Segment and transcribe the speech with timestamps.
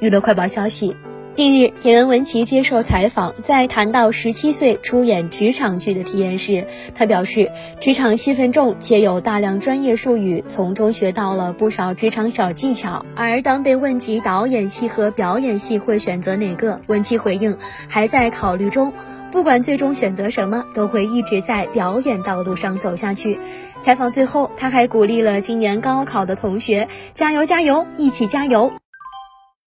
[0.00, 0.96] 娱乐快报消息，
[1.34, 13.04] 近日，田员文琪接受采访，在谈到十七岁出演职场剧的体验时，他表示职场戏份重且有大量专业术语，从中学到了不少职场小技巧。
[13.14, 18.94] 而当被问及导演系和表演系会选择哪个，文琪回应还在考虑中，
[19.30, 23.38] 不管最终选择什么，都会一直在表演道路上走下去。
[23.82, 28.72] 采访最后，他还鼓励了今年高考的同学：加油，加油，一起加油！